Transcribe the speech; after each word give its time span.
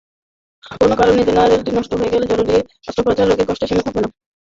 কোনো 0.73 0.95
কারণে 0.99 1.21
জেনারেটরটি 1.27 1.71
নষ্ট 1.73 1.91
হলে 2.13 2.29
জরুরি 2.31 2.55
অস্ত্রোপচারের 2.87 3.29
রোগীদের 3.29 3.47
কষ্টের 3.49 3.69
সীমা 3.69 3.85
থাকে 3.87 3.99
না। 4.01 4.09